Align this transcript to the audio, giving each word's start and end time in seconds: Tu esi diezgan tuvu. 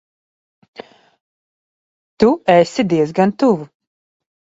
Tu 2.19 2.29
esi 2.55 2.81
diezgan 2.89 3.31
tuvu. 3.39 3.65